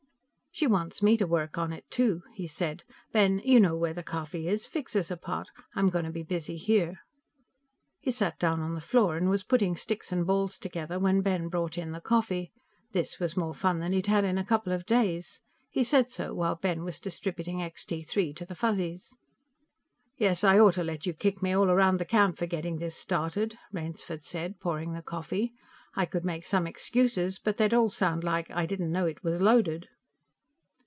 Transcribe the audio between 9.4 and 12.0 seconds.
putting sticks and balls together when Ben brought in